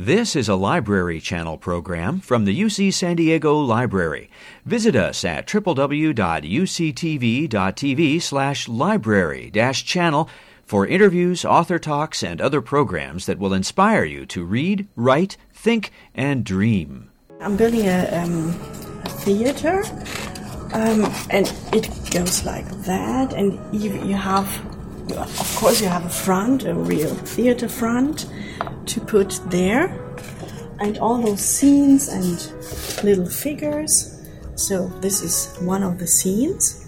This 0.00 0.34
is 0.34 0.48
a 0.48 0.54
Library 0.54 1.20
Channel 1.20 1.58
program 1.58 2.20
from 2.20 2.46
the 2.46 2.58
UC 2.58 2.90
San 2.94 3.16
Diego 3.16 3.58
Library. 3.58 4.30
Visit 4.64 4.96
us 4.96 5.26
at 5.26 5.46
www.uctv.tv 5.46 5.82
slash 8.22 8.66
library 8.66 9.50
dash 9.50 9.84
channel 9.84 10.30
for 10.64 10.86
interviews, 10.86 11.44
author 11.44 11.78
talks, 11.78 12.22
and 12.22 12.40
other 12.40 12.62
programs 12.62 13.26
that 13.26 13.38
will 13.38 13.52
inspire 13.52 14.04
you 14.04 14.24
to 14.24 14.42
read, 14.42 14.88
write, 14.96 15.36
think, 15.52 15.92
and 16.14 16.44
dream. 16.44 17.10
I'm 17.38 17.58
building 17.58 17.86
a, 17.86 18.22
um, 18.24 18.48
a 19.04 19.08
theater, 19.10 19.82
um, 20.72 21.12
and 21.28 21.52
it 21.74 21.90
goes 22.10 22.46
like 22.46 22.66
that, 22.84 23.34
and 23.34 23.60
you, 23.78 23.92
you 24.02 24.14
have, 24.14 24.48
of 25.14 25.56
course, 25.58 25.82
you 25.82 25.88
have 25.88 26.06
a 26.06 26.08
front, 26.08 26.64
a 26.64 26.72
real 26.72 27.14
theater 27.14 27.68
front 27.68 28.24
to 28.90 29.00
put 29.00 29.40
there, 29.46 29.86
and 30.80 30.98
all 30.98 31.18
those 31.22 31.40
scenes 31.40 32.08
and 32.08 33.04
little 33.04 33.28
figures. 33.28 34.16
So 34.56 34.88
this 35.00 35.22
is 35.22 35.56
one 35.60 35.82
of 35.82 35.98
the 35.98 36.06
scenes, 36.06 36.86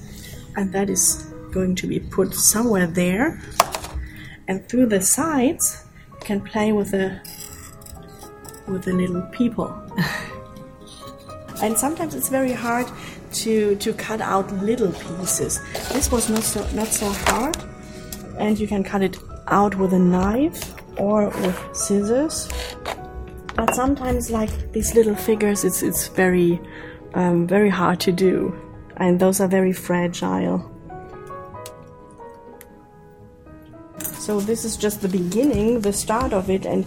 and 0.56 0.72
that 0.72 0.90
is 0.90 1.32
going 1.52 1.76
to 1.76 1.86
be 1.86 2.00
put 2.00 2.34
somewhere 2.34 2.86
there. 2.86 3.40
And 4.48 4.68
through 4.68 4.86
the 4.86 5.00
sides, 5.00 5.84
you 6.12 6.26
can 6.26 6.40
play 6.40 6.72
with 6.72 6.90
the 6.90 7.20
with 8.66 8.84
the 8.84 8.92
little 8.92 9.22
people. 9.32 9.68
and 11.62 11.78
sometimes 11.78 12.14
it's 12.14 12.28
very 12.28 12.52
hard 12.52 12.86
to 13.32 13.76
to 13.76 13.92
cut 13.92 14.20
out 14.20 14.52
little 14.54 14.92
pieces. 14.92 15.60
This 15.92 16.10
was 16.10 16.28
not 16.28 16.42
so 16.42 16.66
not 16.74 16.88
so 16.88 17.08
hard, 17.30 17.56
and 18.38 18.58
you 18.58 18.66
can 18.66 18.82
cut 18.82 19.02
it 19.02 19.16
out 19.46 19.76
with 19.76 19.92
a 19.92 19.98
knife 19.98 20.81
or 20.96 21.26
with 21.28 21.58
scissors. 21.72 22.48
But 23.54 23.74
sometimes, 23.74 24.30
like 24.30 24.72
these 24.72 24.94
little 24.94 25.14
figures, 25.14 25.64
it's 25.64 25.82
it's 25.82 26.08
very 26.08 26.60
um, 27.14 27.46
very 27.46 27.70
hard 27.70 28.00
to 28.00 28.12
do, 28.12 28.54
and 28.96 29.20
those 29.20 29.40
are 29.40 29.48
very 29.48 29.72
fragile. 29.72 30.68
So 33.98 34.40
this 34.40 34.64
is 34.64 34.76
just 34.76 35.02
the 35.02 35.08
beginning, 35.08 35.80
the 35.80 35.92
start 35.92 36.32
of 36.32 36.48
it, 36.48 36.64
and 36.64 36.86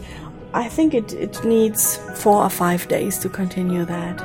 I 0.53 0.69
think 0.69 0.93
it, 0.93 1.11
it 1.13 1.43
needs 1.43 1.97
four 2.15 2.41
or 2.41 2.49
five 2.49 2.87
days 2.87 3.19
to 3.19 3.30
continue 3.30 3.83
that. 3.83 4.21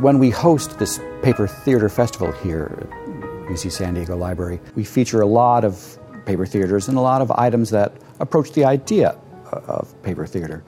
When 0.00 0.18
we 0.18 0.30
host 0.30 0.78
this 0.78 0.98
paper 1.22 1.46
theater 1.46 1.90
festival 1.90 2.32
here 2.32 2.78
at 2.80 3.50
UC 3.50 3.70
San 3.70 3.94
Diego 3.94 4.16
Library, 4.16 4.60
we 4.76 4.84
feature 4.84 5.20
a 5.20 5.26
lot 5.26 5.64
of 5.64 5.98
paper 6.24 6.46
theaters 6.46 6.88
and 6.88 6.96
a 6.96 7.02
lot 7.02 7.20
of 7.20 7.30
items 7.32 7.68
that 7.70 7.92
approach 8.20 8.52
the 8.52 8.64
idea 8.64 9.18
uh, 9.52 9.60
of 9.66 10.02
paper 10.02 10.26
theater. 10.26 10.64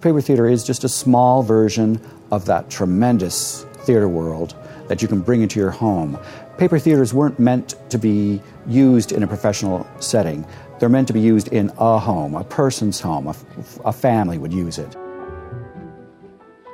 Paper 0.00 0.20
theater 0.20 0.46
is 0.46 0.64
just 0.64 0.84
a 0.84 0.88
small 0.88 1.42
version 1.42 2.00
of 2.30 2.44
that 2.46 2.70
tremendous 2.70 3.64
theater 3.84 4.08
world 4.08 4.54
that 4.88 5.02
you 5.02 5.08
can 5.08 5.20
bring 5.20 5.42
into 5.42 5.58
your 5.58 5.70
home. 5.70 6.18
Paper 6.58 6.78
theaters 6.78 7.12
weren't 7.12 7.38
meant 7.38 7.74
to 7.90 7.98
be 7.98 8.40
used 8.66 9.12
in 9.12 9.22
a 9.22 9.26
professional 9.26 9.86
setting. 10.00 10.46
They're 10.78 10.88
meant 10.88 11.06
to 11.08 11.12
be 11.12 11.20
used 11.20 11.48
in 11.48 11.70
a 11.78 11.98
home, 11.98 12.34
a 12.34 12.44
person's 12.44 13.00
home, 13.00 13.26
a, 13.26 13.34
a 13.84 13.92
family 13.92 14.38
would 14.38 14.52
use 14.52 14.78
it. 14.78 14.96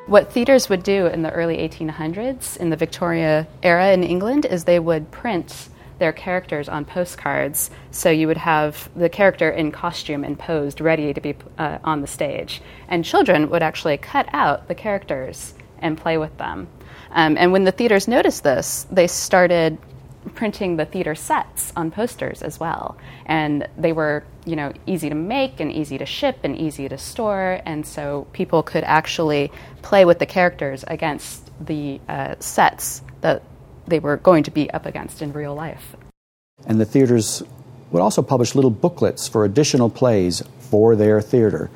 What 0.07 0.33
theaters 0.33 0.69
would 0.69 0.83
do 0.83 1.07
in 1.07 1.23
the 1.23 1.31
early 1.31 1.57
1800s, 1.57 2.57
in 2.57 2.71
the 2.71 2.77
Victoria 2.77 3.47
era 3.63 3.93
in 3.93 4.03
England, 4.03 4.45
is 4.47 4.65
they 4.65 4.81
would 4.81 5.11
print 5.11 5.69
their 6.03 6.13
characters 6.13 6.69
on 6.69 6.85
postcards. 6.85 7.71
So 7.93 8.11
you 8.11 8.27
would 8.27 8.37
have 8.37 8.91
the 8.97 9.09
character 9.09 9.49
in 9.49 9.71
costume 9.71 10.25
and 10.25 10.37
posed, 10.37 10.81
ready 10.81 11.15
to 11.15 11.21
be 11.21 11.37
uh, 11.57 11.79
on 11.85 12.01
the 12.01 12.09
stage. 12.09 12.61
And 12.89 13.05
children 13.05 13.49
would 13.51 13.63
actually 13.63 13.97
cut 13.99 14.29
out 14.33 14.67
the 14.67 14.75
characters 14.75 15.55
and 15.79 15.97
play 15.97 16.19
with 16.19 16.37
them. 16.39 16.67
Um, 17.13 17.37
and 17.39 17.53
when 17.53 17.63
the 17.63 17.71
theaters 17.71 18.09
noticed 18.09 18.43
this, 18.43 18.85
they 18.91 19.07
started 19.07 19.79
printing 20.35 20.77
the 20.77 20.87
theater 20.87 21.15
sets 21.15 21.73
on 21.77 21.93
posters 21.93 22.43
as 22.43 22.59
well. 22.59 22.97
And 23.27 23.69
they 23.79 23.93
were, 23.93 24.25
you 24.45 24.57
know, 24.57 24.73
easy 24.87 25.09
to 25.09 25.15
make 25.15 25.61
and 25.61 25.71
easy 25.71 25.99
to 25.99 26.07
ship 26.07 26.39
and 26.43 26.59
easy 26.59 26.89
to 26.89 26.99
store. 26.99 27.61
And 27.65 27.87
so 27.87 28.27
people 28.33 28.65
could 28.65 28.83
actually 28.85 29.53
play 29.83 30.05
with 30.05 30.19
the 30.19 30.27
characters 30.27 30.85
against 30.89 31.49
the 31.65 32.01
uh, 32.09 32.35
sets 32.41 33.03
that 33.21 33.45
they 33.87 33.99
were 33.99 34.17
going 34.17 34.45
to 34.45 34.51
be 34.51 34.71
up 34.71 34.87
against 34.87 35.23
in 35.23 35.33
real 35.33 35.55
life. 35.55 35.97
And 36.67 36.81
the 36.81 36.85
theaters 36.85 37.43
would 37.91 38.01
also 38.01 38.23
publish 38.23 38.55
little 38.55 38.71
booklets 38.71 39.29
for 39.29 39.45
additional 39.45 39.91
plays 39.91 40.43
for 40.61 40.97
their 40.97 41.21
theater. 41.21 41.71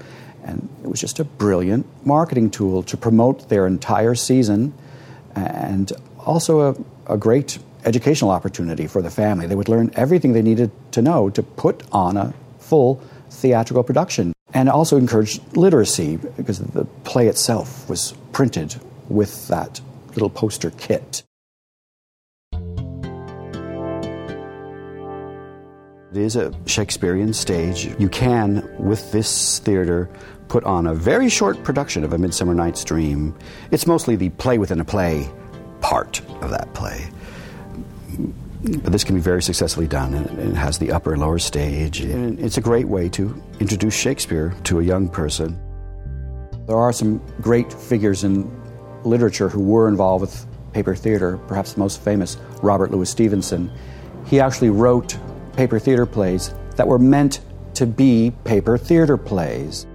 And 0.44 0.68
it 0.82 0.88
was 0.88 1.00
just 1.00 1.18
a 1.18 1.24
brilliant 1.24 1.86
marketing 2.06 2.50
tool 2.50 2.82
to 2.84 2.96
promote 2.96 3.48
their 3.48 3.66
entire 3.66 4.14
season 4.14 4.72
and 5.34 5.92
also 6.24 6.60
a, 6.60 7.14
a 7.14 7.18
great 7.18 7.58
educational 7.84 8.30
opportunity 8.30 8.86
for 8.86 9.02
the 9.02 9.10
family. 9.10 9.46
They 9.46 9.54
would 9.54 9.68
learn 9.68 9.90
everything 9.94 10.32
they 10.32 10.42
needed 10.42 10.70
to 10.92 11.02
know 11.02 11.30
to 11.30 11.42
put 11.42 11.82
on 11.92 12.16
a 12.16 12.32
full 12.58 13.02
theatrical 13.30 13.82
production. 13.82 14.32
And 14.54 14.68
also 14.68 14.96
encouraged 14.96 15.42
literacy 15.56 16.16
because 16.16 16.60
the 16.60 16.84
play 17.04 17.26
itself 17.26 17.88
was 17.88 18.14
printed 18.32 18.76
with 19.08 19.48
that 19.48 19.80
little 20.14 20.30
poster 20.30 20.70
kit. 20.70 21.22
It 26.12 26.18
is 26.18 26.36
a 26.36 26.54
Shakespearean 26.66 27.32
stage. 27.32 27.92
You 27.98 28.08
can, 28.08 28.68
with 28.78 29.10
this 29.10 29.58
theater, 29.58 30.08
put 30.48 30.62
on 30.62 30.86
a 30.86 30.94
very 30.94 31.28
short 31.28 31.62
production 31.64 32.04
of 32.04 32.12
A 32.12 32.18
Midsummer 32.18 32.54
Night's 32.54 32.84
Dream. 32.84 33.36
It's 33.72 33.88
mostly 33.88 34.14
the 34.14 34.30
play 34.30 34.58
within 34.58 34.80
a 34.80 34.84
play 34.84 35.28
part 35.80 36.20
of 36.42 36.50
that 36.50 36.72
play. 36.74 37.08
But 38.62 38.92
this 38.92 39.02
can 39.02 39.16
be 39.16 39.20
very 39.20 39.42
successfully 39.42 39.88
done, 39.88 40.14
and 40.14 40.38
it 40.38 40.54
has 40.54 40.78
the 40.78 40.92
upper 40.92 41.12
and 41.12 41.20
lower 41.20 41.40
stage. 41.40 42.00
And 42.00 42.38
it's 42.38 42.56
a 42.56 42.60
great 42.60 42.86
way 42.86 43.08
to 43.10 43.42
introduce 43.58 43.94
Shakespeare 43.94 44.54
to 44.64 44.78
a 44.78 44.84
young 44.84 45.08
person. 45.08 45.58
There 46.68 46.76
are 46.76 46.92
some 46.92 47.20
great 47.40 47.72
figures 47.72 48.22
in 48.22 48.48
literature 49.02 49.48
who 49.48 49.60
were 49.60 49.88
involved 49.88 50.20
with 50.22 50.46
paper 50.72 50.94
theater, 50.94 51.38
perhaps 51.48 51.72
the 51.72 51.80
most 51.80 52.00
famous, 52.00 52.36
Robert 52.62 52.92
Louis 52.92 53.10
Stevenson. 53.10 53.70
He 54.24 54.40
actually 54.40 54.70
wrote 54.70 55.18
paper 55.56 55.78
theater 55.78 56.06
plays 56.06 56.54
that 56.76 56.86
were 56.86 56.98
meant 56.98 57.40
to 57.74 57.86
be 57.86 58.32
paper 58.44 58.78
theater 58.78 59.16
plays. 59.16 59.86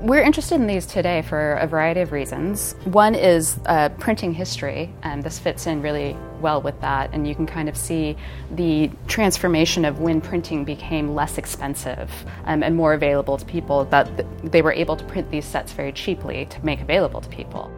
We're 0.00 0.22
interested 0.22 0.54
in 0.54 0.68
these 0.68 0.86
today 0.86 1.22
for 1.22 1.54
a 1.54 1.66
variety 1.66 2.00
of 2.02 2.12
reasons. 2.12 2.76
One 2.84 3.16
is 3.16 3.58
uh, 3.66 3.88
printing 3.98 4.32
history, 4.32 4.94
and 5.02 5.24
this 5.24 5.40
fits 5.40 5.66
in 5.66 5.82
really 5.82 6.16
well 6.40 6.62
with 6.62 6.80
that. 6.82 7.10
And 7.12 7.26
you 7.26 7.34
can 7.34 7.46
kind 7.46 7.68
of 7.68 7.76
see 7.76 8.16
the 8.52 8.92
transformation 9.08 9.84
of 9.84 9.98
when 9.98 10.20
printing 10.20 10.64
became 10.64 11.16
less 11.16 11.36
expensive 11.36 12.12
um, 12.44 12.62
and 12.62 12.76
more 12.76 12.94
available 12.94 13.38
to 13.38 13.44
people, 13.44 13.86
that 13.86 14.08
they 14.44 14.62
were 14.62 14.72
able 14.72 14.94
to 14.94 15.04
print 15.06 15.28
these 15.32 15.44
sets 15.44 15.72
very 15.72 15.90
cheaply 15.90 16.46
to 16.46 16.64
make 16.64 16.80
available 16.80 17.20
to 17.20 17.28
people. 17.28 17.68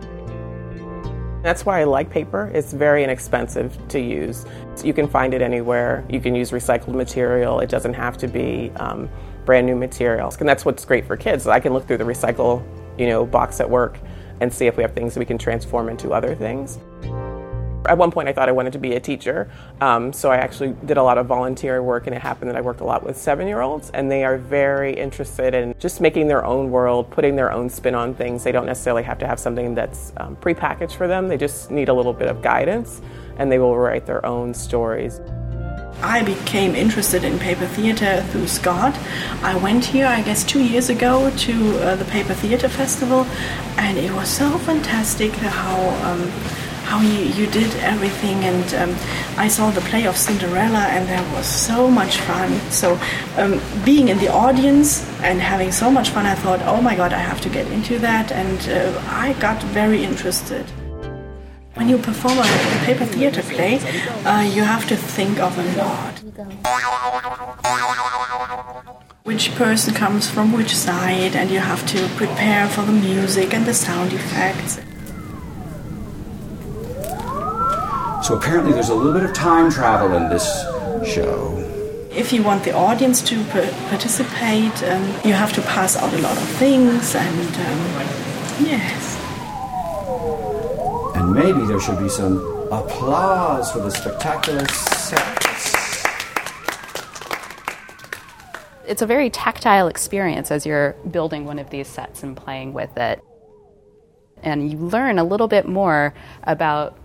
That's 1.43 1.65
why 1.65 1.81
I 1.81 1.85
like 1.85 2.11
paper. 2.11 2.51
It's 2.55 2.73
very 2.73 3.03
inexpensive 3.03 3.77
to 3.89 4.01
use. 4.01 4.45
You 4.85 4.93
can 4.93 5.09
find 5.09 5.33
it 5.35 5.43
anywhere. 5.43 6.05
You 6.09 6.21
can 6.21 6.35
use 6.35 6.51
recycled 6.51 6.95
material. 6.95 7.61
It 7.61 7.71
doesn't 7.71 7.95
have 7.95 8.19
to 8.19 8.29
be. 8.29 8.71
Um, 8.77 9.09
brand 9.45 9.67
new 9.67 9.75
materials. 9.75 10.37
And 10.39 10.49
that's 10.49 10.65
what's 10.65 10.85
great 10.85 11.05
for 11.05 11.17
kids. 11.17 11.47
I 11.49 11.61
can 11.61 11.73
look 11.73 11.87
through 11.87 11.99
the 11.99 12.05
recycle, 12.05 12.65
you 12.99 13.07
know, 13.07 13.27
box 13.27 13.61
at 13.61 13.69
work 13.69 13.99
and 14.41 14.53
see 14.53 14.67
if 14.67 14.77
we 14.77 14.83
have 14.83 14.93
things 14.93 15.15
that 15.15 15.21
we 15.21 15.27
can 15.27 15.39
transform 15.39 15.89
into 15.89 16.13
other 16.13 16.35
things. 16.35 16.79
At 17.87 17.97
one 17.97 18.11
point, 18.11 18.29
I 18.29 18.33
thought 18.33 18.49
I 18.49 18.53
wanted 18.53 18.75
to 18.75 18.79
be 18.79 18.95
a 18.95 19.01
teacher, 19.01 19.51
um, 19.81 20.13
so 20.13 20.31
I 20.31 20.37
actually 20.37 20.77
did 20.85 20.99
a 20.99 21.03
lot 21.03 21.17
of 21.17 21.27
volunteer 21.27 21.83
work, 21.83 22.07
and 22.07 22.15
it 22.15 22.21
happened 22.21 22.51
that 22.51 22.57
I 22.57 22.61
worked 22.61 22.81
a 22.81 22.85
lot 22.85 23.05
with 23.05 23.17
seven 23.17 23.47
year 23.47 23.63
olds, 23.63 23.91
and 23.91 24.11
they 24.11 24.23
are 24.23 24.37
very 24.37 24.93
interested 24.93 25.55
in 25.55 25.75
just 25.79 26.01
making 26.01 26.29
their 26.29 26.45
own 26.45 26.71
world, 26.71 27.11
putting 27.11 27.37
their 27.37 27.51
own 27.51 27.71
spin 27.71 27.95
on 27.95 28.15
things. 28.15 28.45
They 28.45 28.53
don't 28.53 28.67
necessarily 28.67 29.03
have 29.05 29.19
to 29.21 29.27
have 29.27 29.41
something 29.41 29.75
that's 29.75 30.13
um, 30.19 30.37
prepackaged 30.37 30.93
for 30.93 31.09
them, 31.09 31.29
they 31.29 31.39
just 31.39 31.71
need 31.71 31.89
a 31.89 31.95
little 31.95 32.13
bit 32.13 32.29
of 32.29 32.43
guidance, 32.43 33.01
and 33.39 33.51
they 33.51 33.59
will 33.59 33.77
write 33.77 34.05
their 34.05 34.25
own 34.27 34.53
stories. 34.53 35.21
I 36.03 36.23
became 36.23 36.75
interested 36.75 37.25
in 37.25 37.39
paper 37.39 37.67
theater 37.67 38.23
through 38.31 38.49
Scott. 38.49 38.99
I 39.43 39.57
went 39.57 39.85
here, 39.85 40.07
I 40.07 40.23
guess, 40.23 40.45
two 40.45 40.63
years 40.63 40.89
ago 40.89 41.31
to 41.31 41.79
uh, 41.79 41.97
the 41.97 42.07
Paper 42.07 42.33
Theater 42.33 42.69
Festival, 42.69 43.27
and 43.77 43.99
it 43.99 44.11
was 44.13 44.29
so 44.29 44.51
fantastic 44.59 45.33
how 45.33 46.11
um, 46.11 46.31
how 46.91 47.01
you, 47.01 47.23
you 47.39 47.47
did 47.61 47.73
everything. 47.95 48.39
And 48.51 48.67
um, 48.75 48.93
I 49.45 49.47
saw 49.57 49.71
the 49.71 49.85
play 49.91 50.05
of 50.07 50.17
Cinderella, 50.17 50.85
and 50.95 51.09
that 51.09 51.25
was 51.37 51.47
so 51.47 51.89
much 52.01 52.15
fun. 52.29 52.51
So 52.83 52.99
um, 53.41 53.61
being 53.85 54.09
in 54.09 54.19
the 54.19 54.31
audience 54.47 54.89
and 55.29 55.41
having 55.41 55.71
so 55.83 55.89
much 55.91 56.09
fun, 56.11 56.27
I 56.27 56.35
thought, 56.35 56.61
oh 56.73 56.81
my 56.89 56.95
God, 56.97 57.13
I 57.13 57.23
have 57.31 57.41
to 57.43 57.49
get 57.49 57.67
into 57.77 57.99
that, 58.01 58.33
and 58.33 58.59
uh, 58.69 59.01
I 59.25 59.35
got 59.47 59.63
very 59.81 60.03
interested. 60.11 60.67
When 61.77 61.89
you 61.89 61.99
perform 61.99 62.39
a 62.39 62.49
paper 62.87 63.07
theater 63.07 63.43
play, 63.43 63.75
uh, 64.31 64.43
you 64.57 64.63
have 64.65 64.85
to 64.89 64.97
think 64.97 65.39
of 65.39 65.53
a 65.65 65.67
lot. 65.83 66.15
which 69.31 69.55
person 69.55 69.95
comes 69.95 70.29
from 70.29 70.53
which 70.53 70.75
side, 70.75 71.35
and 71.37 71.51
you 71.55 71.61
have 71.61 71.83
to 71.87 72.01
prepare 72.21 72.69
for 72.69 72.83
the 72.83 72.93
music 72.93 73.55
and 73.55 73.65
the 73.65 73.73
sound 73.73 74.13
effects. 74.13 74.60
So 78.31 78.37
apparently, 78.37 78.73
there's 78.73 78.91
a 78.91 78.95
little 78.95 79.13
bit 79.13 79.25
of 79.25 79.33
time 79.35 79.73
travel 79.73 80.17
in 80.17 80.29
this 80.29 80.63
show. 81.05 81.59
If 82.13 82.33
you 82.33 82.45
want 82.45 82.63
the 82.63 82.73
audience 82.73 83.23
to 83.23 83.43
participate, 83.43 84.85
um, 84.85 85.03
you 85.25 85.33
have 85.33 85.53
to 85.55 85.63
pass 85.63 85.97
out 85.97 86.15
a 86.15 86.19
lot 86.19 86.37
of 86.37 86.49
things, 86.51 87.17
and 87.17 87.57
um, 87.57 88.65
yes. 88.65 89.17
And 91.17 91.33
maybe 91.35 91.67
there 91.67 91.81
should 91.81 91.99
be 91.99 92.09
some 92.09 92.39
applause 92.71 93.73
for 93.73 93.81
the 93.81 93.91
spectacular 93.91 94.65
sets. 94.69 96.05
It's 98.87 99.03
a 99.03 99.07
very 99.07 99.29
tactile 99.29 99.89
experience 99.89 100.53
as 100.53 100.65
you're 100.65 100.93
building 101.11 101.47
one 101.47 101.59
of 101.59 101.71
these 101.71 101.89
sets 101.89 102.23
and 102.23 102.37
playing 102.37 102.75
with 102.75 102.97
it. 102.97 103.21
And 104.41 104.71
you 104.71 104.79
learn 104.79 105.19
a 105.19 105.25
little 105.25 105.49
bit 105.49 105.67
more 105.67 106.15
about 106.45 106.97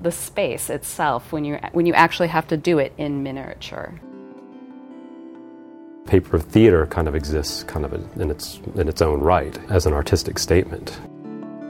the 0.00 0.12
space 0.12 0.70
itself 0.70 1.32
when 1.32 1.44
you 1.44 1.58
when 1.72 1.86
you 1.86 1.94
actually 1.94 2.28
have 2.28 2.46
to 2.48 2.56
do 2.56 2.78
it 2.78 2.92
in 2.98 3.22
miniature. 3.22 3.98
Paper 6.06 6.38
theater 6.38 6.86
kind 6.86 7.08
of 7.08 7.14
exists 7.14 7.64
kind 7.64 7.84
of 7.84 7.92
in 8.20 8.30
its 8.30 8.60
in 8.76 8.88
its 8.88 9.02
own 9.02 9.20
right 9.20 9.58
as 9.70 9.86
an 9.86 9.92
artistic 9.92 10.38
statement. 10.38 10.98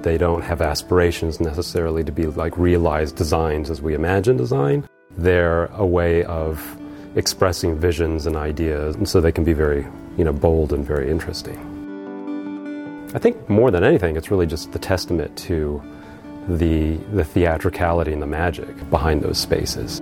They 0.02 0.16
don't 0.16 0.42
have 0.42 0.62
aspirations 0.62 1.40
necessarily 1.40 2.04
to 2.04 2.12
be 2.12 2.26
like 2.26 2.56
realized 2.56 3.16
designs 3.16 3.68
as 3.68 3.82
we 3.82 3.94
imagine 3.94 4.36
design. 4.36 4.88
They're 5.16 5.66
a 5.66 5.84
way 5.84 6.22
of 6.24 6.78
expressing 7.16 7.76
visions 7.76 8.26
and 8.26 8.36
ideas, 8.36 8.94
and 8.94 9.08
so 9.08 9.20
they 9.20 9.32
can 9.32 9.42
be 9.42 9.54
very, 9.54 9.86
you 10.16 10.24
know, 10.24 10.32
bold 10.32 10.72
and 10.72 10.86
very 10.86 11.10
interesting. 11.10 11.58
I 13.14 13.18
think 13.18 13.48
more 13.48 13.70
than 13.70 13.82
anything, 13.82 14.16
it's 14.16 14.30
really 14.30 14.46
just 14.46 14.70
the 14.72 14.78
testament 14.78 15.36
to 15.38 15.82
the, 16.48 16.96
the 17.12 17.24
theatricality 17.24 18.12
and 18.12 18.22
the 18.22 18.26
magic 18.26 18.88
behind 18.90 19.22
those 19.22 19.38
spaces. 19.38 20.00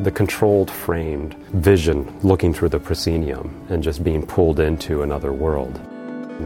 The 0.00 0.12
controlled 0.12 0.70
framed 0.70 1.34
vision 1.54 2.16
looking 2.22 2.52
through 2.52 2.68
the 2.68 2.78
proscenium 2.78 3.66
and 3.70 3.82
just 3.82 4.04
being 4.04 4.24
pulled 4.24 4.60
into 4.60 5.02
another 5.02 5.32
world. 5.32 5.80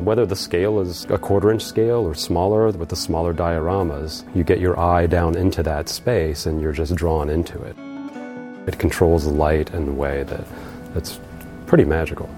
Whether 0.05 0.25
the 0.25 0.37
scale 0.37 0.81
is 0.81 1.05
a 1.11 1.19
quarter 1.19 1.50
inch 1.50 1.62
scale 1.62 2.06
or 2.06 2.15
smaller 2.15 2.71
with 2.71 2.89
the 2.89 2.97
smaller 2.97 3.35
dioramas, 3.35 4.25
you 4.35 4.43
get 4.43 4.59
your 4.59 4.79
eye 4.81 5.06
down 5.06 5.37
into 5.37 5.62
that 5.65 5.89
space 5.89 6.47
and 6.47 6.62
you're 6.62 6.73
just 6.73 6.94
drawn 6.94 7.29
into 7.29 7.61
it. 7.62 7.77
It 8.67 8.79
controls 8.79 9.25
the 9.25 9.33
light 9.33 9.71
in 9.75 9.89
a 9.89 9.93
way 9.93 10.23
that, 10.23 10.47
that's 10.94 11.21
pretty 11.67 11.85
magical. 11.85 12.31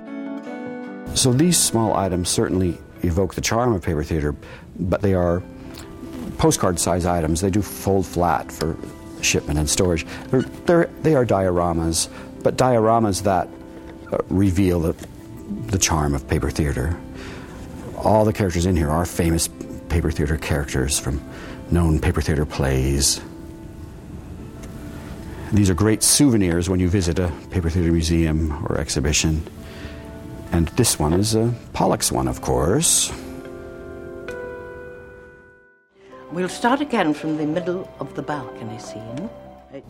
So 1.14 1.32
these 1.32 1.58
small 1.58 1.94
items 1.94 2.28
certainly 2.28 2.78
evoke 3.02 3.34
the 3.34 3.40
charm 3.40 3.72
of 3.72 3.82
paper 3.82 4.02
theater, 4.02 4.34
but 4.80 5.00
they 5.00 5.14
are 5.14 5.42
postcard 6.44 6.78
size 6.78 7.06
items. 7.06 7.40
They 7.40 7.48
do 7.48 7.62
fold 7.62 8.04
flat 8.04 8.52
for 8.52 8.76
shipment 9.22 9.58
and 9.58 9.66
storage. 9.66 10.04
They're, 10.28 10.42
they're, 10.42 10.90
they 11.00 11.14
are 11.14 11.24
dioramas, 11.24 12.10
but 12.42 12.58
dioramas 12.58 13.22
that 13.22 13.48
uh, 14.12 14.18
reveal 14.28 14.80
the, 14.80 14.94
the 15.68 15.78
charm 15.78 16.14
of 16.14 16.28
paper 16.28 16.50
theater. 16.50 17.00
All 17.96 18.26
the 18.26 18.32
characters 18.34 18.66
in 18.66 18.76
here 18.76 18.90
are 18.90 19.06
famous 19.06 19.48
paper 19.88 20.10
theater 20.10 20.36
characters 20.36 20.98
from 20.98 21.22
known 21.70 21.98
paper 21.98 22.20
theater 22.20 22.44
plays. 22.44 23.22
These 25.50 25.70
are 25.70 25.74
great 25.74 26.02
souvenirs 26.02 26.68
when 26.68 26.78
you 26.78 26.90
visit 26.90 27.18
a 27.18 27.32
paper 27.48 27.70
theater 27.70 27.90
museum 27.90 28.52
or 28.66 28.76
exhibition. 28.76 29.48
And 30.52 30.68
this 30.76 30.98
one 30.98 31.14
is 31.14 31.34
a 31.34 31.54
Pollock's 31.72 32.12
one, 32.12 32.28
of 32.28 32.42
course. 32.42 33.10
We'll 36.34 36.48
start 36.48 36.80
again 36.80 37.14
from 37.14 37.36
the 37.36 37.46
middle 37.46 37.88
of 38.00 38.16
the 38.16 38.22
balcony 38.22 38.76
scene. 38.80 39.30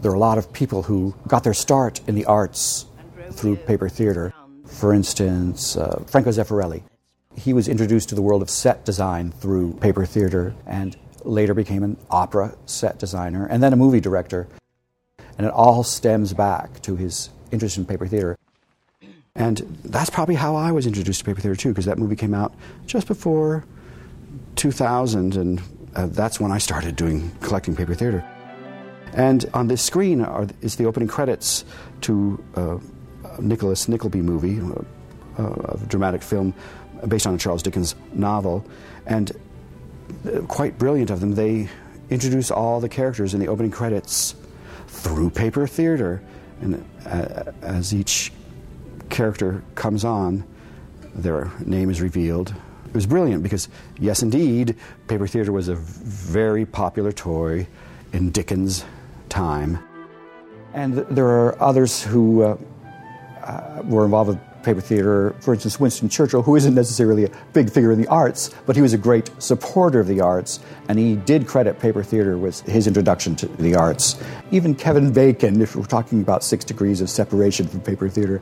There 0.02 0.10
are 0.10 0.14
a 0.14 0.18
lot 0.18 0.36
of 0.36 0.52
people 0.52 0.82
who 0.82 1.14
got 1.26 1.42
their 1.42 1.54
start 1.54 2.02
in 2.06 2.14
the 2.14 2.26
arts 2.26 2.84
through 3.30 3.56
paper 3.56 3.88
theater. 3.88 4.30
For 4.66 4.92
instance, 4.92 5.74
uh, 5.74 6.04
Franco 6.06 6.28
Zeffirelli. 6.28 6.82
He 7.34 7.54
was 7.54 7.66
introduced 7.66 8.10
to 8.10 8.14
the 8.14 8.20
world 8.20 8.42
of 8.42 8.50
set 8.50 8.84
design 8.84 9.32
through 9.32 9.72
paper 9.76 10.04
theater 10.04 10.54
and 10.66 10.98
later 11.22 11.54
became 11.54 11.82
an 11.82 11.96
opera 12.10 12.54
set 12.66 12.98
designer 12.98 13.46
and 13.46 13.62
then 13.62 13.72
a 13.72 13.76
movie 13.76 14.00
director. 14.00 14.46
And 15.38 15.46
it 15.46 15.52
all 15.54 15.82
stems 15.82 16.34
back 16.34 16.82
to 16.82 16.94
his 16.94 17.30
interest 17.52 17.78
in 17.78 17.86
paper 17.86 18.06
theater. 18.06 18.36
And 19.34 19.78
that's 19.82 20.10
probably 20.10 20.34
how 20.34 20.56
I 20.56 20.72
was 20.72 20.86
introduced 20.86 21.20
to 21.20 21.24
paper 21.24 21.40
theater 21.40 21.56
too, 21.56 21.70
because 21.70 21.86
that 21.86 21.96
movie 21.96 22.16
came 22.16 22.34
out 22.34 22.52
just 22.84 23.06
before 23.06 23.64
2000, 24.56 25.36
and 25.36 25.62
uh, 25.96 26.06
that's 26.06 26.40
when 26.40 26.52
I 26.52 26.58
started 26.58 26.96
doing 26.96 27.30
collecting 27.40 27.76
paper 27.76 27.94
theater. 27.94 28.24
And 29.12 29.44
on 29.54 29.68
this 29.68 29.82
screen 29.82 30.20
are, 30.20 30.46
is 30.60 30.76
the 30.76 30.86
opening 30.86 31.08
credits 31.08 31.64
to 32.02 32.42
uh, 32.56 32.78
Nicholas 33.40 33.88
Nickleby 33.88 34.22
movie, 34.22 34.60
uh, 35.38 35.44
a 35.44 35.78
dramatic 35.86 36.22
film 36.22 36.54
based 37.06 37.26
on 37.26 37.34
a 37.34 37.38
Charles 37.38 37.62
Dickens 37.62 37.94
novel, 38.12 38.64
and 39.06 39.32
uh, 40.26 40.40
quite 40.42 40.78
brilliant 40.78 41.10
of 41.10 41.20
them. 41.20 41.34
They 41.34 41.68
introduce 42.10 42.50
all 42.50 42.80
the 42.80 42.88
characters 42.88 43.34
in 43.34 43.40
the 43.40 43.48
opening 43.48 43.70
credits 43.70 44.34
through 44.88 45.30
paper 45.30 45.66
theater, 45.66 46.22
and 46.60 46.84
uh, 47.06 47.52
as 47.62 47.94
each 47.94 48.32
character 49.10 49.62
comes 49.74 50.04
on, 50.04 50.44
their 51.14 51.50
name 51.64 51.90
is 51.90 52.00
revealed, 52.00 52.54
it 52.94 52.98
was 52.98 53.06
brilliant 53.06 53.42
because, 53.42 53.68
yes, 53.98 54.22
indeed, 54.22 54.76
paper 55.08 55.26
theater 55.26 55.50
was 55.50 55.66
a 55.66 55.74
very 55.74 56.64
popular 56.64 57.10
toy 57.10 57.66
in 58.12 58.30
Dickens' 58.30 58.84
time. 59.28 59.80
And 60.74 60.98
there 60.98 61.26
are 61.26 61.60
others 61.60 62.04
who 62.04 62.42
uh, 62.42 62.56
uh, 63.42 63.82
were 63.84 64.04
involved 64.04 64.28
with 64.28 64.38
paper 64.62 64.80
theater. 64.80 65.34
For 65.40 65.54
instance, 65.54 65.80
Winston 65.80 66.08
Churchill, 66.08 66.42
who 66.42 66.54
isn't 66.54 66.72
necessarily 66.72 67.24
a 67.24 67.30
big 67.52 67.68
figure 67.68 67.90
in 67.90 68.00
the 68.00 68.06
arts, 68.06 68.54
but 68.64 68.76
he 68.76 68.82
was 68.82 68.92
a 68.92 68.98
great 68.98 69.28
supporter 69.42 69.98
of 69.98 70.06
the 70.06 70.20
arts, 70.20 70.60
and 70.88 70.96
he 70.96 71.16
did 71.16 71.48
credit 71.48 71.80
paper 71.80 72.04
theater 72.04 72.38
with 72.38 72.60
his 72.60 72.86
introduction 72.86 73.34
to 73.34 73.48
the 73.48 73.74
arts. 73.74 74.22
Even 74.52 74.72
Kevin 74.72 75.12
Bacon, 75.12 75.60
if 75.60 75.74
we're 75.74 75.84
talking 75.84 76.22
about 76.22 76.44
six 76.44 76.64
degrees 76.64 77.00
of 77.00 77.10
separation 77.10 77.66
from 77.66 77.80
paper 77.80 78.08
theater, 78.08 78.40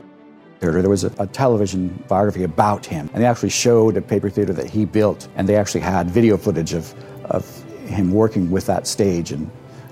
theater. 0.63 0.81
There 0.81 0.89
was 0.89 1.03
a, 1.03 1.13
a, 1.17 1.27
television 1.27 2.03
biography 2.07 2.43
about 2.43 2.85
him, 2.85 3.09
and 3.13 3.21
they 3.21 3.27
actually 3.27 3.49
showed 3.49 3.97
a 3.97 4.01
paper 4.01 4.29
theater 4.29 4.53
that 4.53 4.69
he 4.69 4.85
built, 4.85 5.27
and 5.35 5.47
they 5.47 5.55
actually 5.55 5.81
had 5.81 6.09
video 6.09 6.37
footage 6.37 6.73
of, 6.73 6.93
of 7.25 7.63
him 7.87 8.11
working 8.11 8.49
with 8.49 8.65
that 8.67 8.87
stage 8.87 9.31
and 9.31 9.49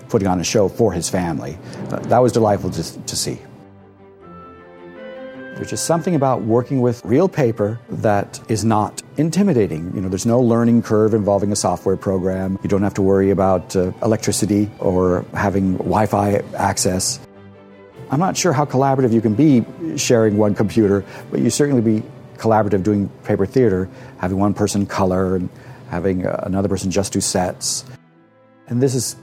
putting 0.10 0.28
on 0.28 0.40
a 0.40 0.44
show 0.44 0.68
for 0.68 0.94
his 0.94 1.10
family. 1.10 1.58
Uh, 1.90 2.00
that 2.00 2.20
was 2.20 2.32
delightful 2.32 2.70
to, 2.70 3.02
to 3.04 3.16
see. 3.16 3.40
There's 5.56 5.70
just 5.70 5.86
something 5.86 6.16
about 6.16 6.42
working 6.42 6.82
with 6.82 7.04
real 7.06 7.30
paper 7.30 7.80
that 7.90 8.40
is 8.50 8.66
not 8.66 9.04
intimidating. 9.18 9.94
You 9.94 10.02
know, 10.02 10.10
there's 10.10 10.26
no 10.26 10.40
learning 10.42 10.82
curve 10.82 11.14
involving 11.14 11.52
a 11.52 11.56
software 11.56 11.98
program. 11.98 12.58
You 12.64 12.70
don't 12.70 12.82
have 12.82 12.96
to 12.96 13.02
worry 13.04 13.30
about 13.30 13.76
uh, 13.76 13.92
electricity 14.02 14.72
or 14.80 15.24
having 15.34 15.74
Wi-Fi 15.78 16.42
access. 16.58 17.20
I'm 18.12 18.20
not 18.20 18.36
sure 18.36 18.52
how 18.52 18.66
collaborative 18.66 19.14
you 19.14 19.22
can 19.22 19.36
be 19.36 19.64
sharing 19.98 20.36
one 20.38 20.54
computer, 20.54 21.06
but 21.32 21.40
you 21.40 21.50
certainly 21.50 21.82
be 21.82 22.06
collaborative 22.36 22.84
doing 22.84 23.08
paper 23.24 23.46
theater, 23.46 23.90
having 24.18 24.38
one 24.38 24.54
person 24.54 24.86
color 24.86 25.38
and 25.38 25.50
having 25.90 26.28
uh, 26.28 26.44
another 26.46 26.68
person 26.68 26.92
just 26.92 27.14
do 27.14 27.22
sets. 27.22 27.86
And 28.68 28.84
this 28.84 28.94
has 28.94 29.16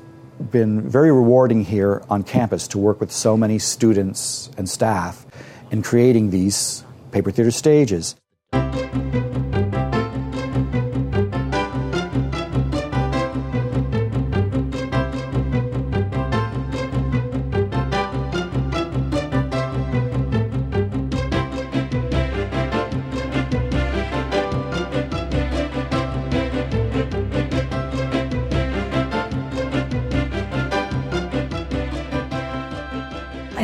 been 0.50 0.88
very 0.88 1.12
rewarding 1.12 1.64
here 1.64 2.02
on 2.08 2.22
campus 2.22 2.66
to 2.68 2.78
work 2.78 2.98
with 2.98 3.12
so 3.12 3.36
many 3.36 3.58
students 3.58 4.48
and 4.56 4.66
staff 4.66 5.26
in 5.70 5.82
creating 5.82 6.30
these 6.30 6.82
paper 7.12 7.30
theater 7.30 7.50
stages. 7.50 8.16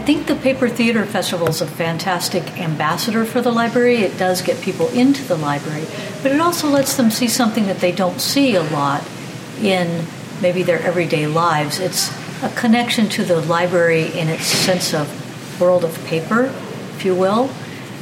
Paper 0.05 0.69
Theater 0.69 1.07
Festival 1.07 1.49
is 1.49 1.63
a 1.63 1.67
fantastic 1.67 2.61
ambassador 2.61 3.25
for 3.25 3.41
the 3.41 3.51
library. 3.51 4.03
It 4.03 4.19
does 4.19 4.43
get 4.43 4.61
people 4.61 4.89
into 4.89 5.23
the 5.25 5.35
library, 5.35 5.87
but 6.23 6.31
it 6.31 6.41
also 6.41 6.69
lets 6.69 6.99
them 6.99 7.11
see 7.11 7.27
something 7.27 7.65
that 7.69 7.79
they 7.79 7.91
don't 7.91 8.21
see 8.21 8.55
a 8.55 8.63
lot 8.63 9.03
in 9.63 10.05
maybe 10.43 10.63
their 10.63 10.79
everyday 10.83 11.27
lives. 11.27 11.79
It's 11.79 12.11
a 12.43 12.51
connection 12.51 13.09
to 13.11 13.25
the 13.25 13.41
library 13.41 14.13
in 14.13 14.29
its 14.29 14.45
sense 14.45 14.93
of 14.93 15.09
world 15.59 15.85
of 15.85 16.05
paper, 16.05 16.53
if 16.97 17.05
you 17.07 17.15
will. 17.15 17.49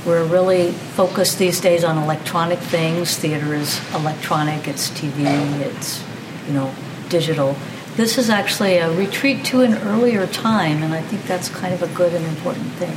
We're 0.04 0.24
really 0.24 0.72
focused 0.72 1.38
these 1.38 1.60
days 1.60 1.84
on 1.84 1.98
electronic 1.98 2.58
things. 2.58 3.16
Theater 3.16 3.54
is 3.54 3.80
electronic, 3.94 4.66
it's 4.66 4.90
TV, 4.90 5.24
it's, 5.60 6.02
you 6.48 6.54
know, 6.54 6.74
digital. 7.08 7.56
This 7.94 8.16
is 8.16 8.30
actually 8.30 8.78
a 8.78 8.90
retreat 8.90 9.44
to 9.46 9.60
an 9.60 9.74
earlier 9.74 10.26
time, 10.26 10.82
and 10.82 10.94
I 10.94 11.02
think 11.02 11.26
that's 11.26 11.50
kind 11.50 11.74
of 11.74 11.82
a 11.82 11.88
good 11.88 12.14
and 12.14 12.24
important 12.24 12.66
thing. 12.72 12.94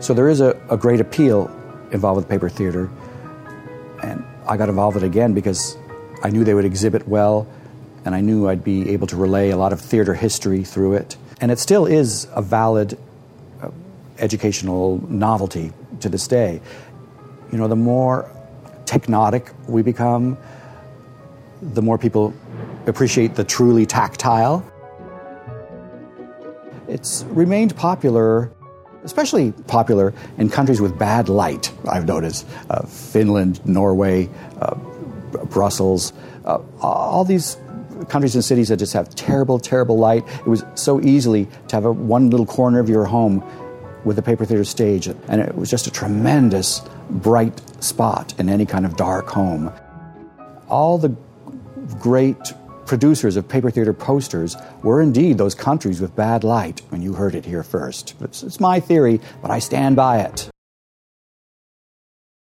So 0.00 0.12
there 0.12 0.28
is 0.28 0.42
a, 0.42 0.50
a 0.68 0.76
great 0.76 1.00
appeal 1.00 1.50
involved 1.92 2.16
with 2.16 2.28
paper 2.28 2.50
theater, 2.50 2.90
and 4.02 4.22
I 4.46 4.58
got 4.58 4.68
involved 4.68 4.96
with 4.96 5.04
it 5.04 5.06
again 5.06 5.32
because 5.32 5.78
I 6.22 6.28
knew 6.28 6.44
they 6.44 6.52
would 6.52 6.66
exhibit 6.66 7.08
well, 7.08 7.46
and 8.04 8.14
I 8.14 8.20
knew 8.20 8.48
I'd 8.48 8.62
be 8.62 8.90
able 8.90 9.06
to 9.06 9.16
relay 9.16 9.48
a 9.48 9.56
lot 9.56 9.72
of 9.72 9.80
theater 9.80 10.12
history 10.12 10.62
through 10.62 10.96
it. 10.96 11.16
And 11.40 11.50
it 11.50 11.58
still 11.58 11.86
is 11.86 12.28
a 12.34 12.42
valid 12.42 12.98
uh, 13.62 13.70
educational 14.18 15.02
novelty 15.08 15.72
to 16.00 16.10
this 16.10 16.28
day. 16.28 16.60
You 17.50 17.56
know, 17.56 17.66
the 17.66 17.76
more 17.76 18.30
technotic 18.84 19.54
we 19.66 19.80
become, 19.80 20.36
the 21.62 21.80
more 21.80 21.96
people 21.96 22.34
appreciate 22.86 23.34
the 23.34 23.44
truly 23.44 23.86
tactile. 23.86 24.64
It's 26.88 27.24
remained 27.30 27.76
popular, 27.76 28.52
especially 29.04 29.52
popular 29.66 30.12
in 30.38 30.50
countries 30.50 30.80
with 30.80 30.98
bad 30.98 31.28
light, 31.28 31.72
I've 31.88 32.06
noticed. 32.06 32.46
Uh, 32.68 32.82
Finland, 32.82 33.64
Norway, 33.64 34.28
uh, 34.60 34.74
Brussels, 35.46 36.12
uh, 36.44 36.58
all 36.80 37.24
these 37.24 37.56
countries 38.08 38.34
and 38.34 38.44
cities 38.44 38.68
that 38.68 38.78
just 38.78 38.92
have 38.92 39.14
terrible, 39.14 39.58
terrible 39.58 39.98
light. 39.98 40.24
It 40.40 40.48
was 40.48 40.64
so 40.74 41.00
easily 41.00 41.48
to 41.68 41.76
have 41.76 41.84
a, 41.84 41.92
one 41.92 42.30
little 42.30 42.46
corner 42.46 42.80
of 42.80 42.88
your 42.88 43.04
home 43.04 43.44
with 44.04 44.18
a 44.18 44.22
paper 44.22 44.44
theater 44.44 44.64
stage, 44.64 45.06
and 45.06 45.40
it 45.40 45.54
was 45.54 45.70
just 45.70 45.86
a 45.86 45.90
tremendous 45.90 46.82
bright 47.08 47.60
spot 47.82 48.34
in 48.38 48.48
any 48.48 48.66
kind 48.66 48.84
of 48.84 48.96
dark 48.96 49.28
home. 49.28 49.72
All 50.68 50.98
the 50.98 51.14
great 52.00 52.52
producers 52.92 53.36
of 53.36 53.48
paper 53.48 53.70
theater 53.70 53.94
posters 53.94 54.54
were 54.82 55.00
indeed 55.00 55.38
those 55.38 55.54
countries 55.54 55.98
with 55.98 56.14
bad 56.14 56.44
light, 56.44 56.82
and 56.90 57.02
you 57.02 57.14
heard 57.14 57.34
it 57.34 57.46
here 57.46 57.62
first. 57.62 58.14
It's, 58.20 58.42
it's 58.42 58.60
my 58.60 58.80
theory, 58.80 59.18
but 59.40 59.50
I 59.50 59.60
stand 59.60 59.96
by 59.96 60.20
it. 60.20 60.51